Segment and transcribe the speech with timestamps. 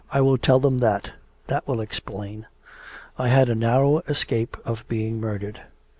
[0.11, 1.11] I will tell them that...
[1.45, 2.47] that will explain...
[3.19, 5.61] I had a narrow escape of being murdered.'